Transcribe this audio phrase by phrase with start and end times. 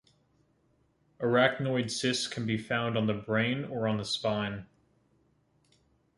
[1.19, 4.65] Arachnoid cysts can be found on the brain or on the spine.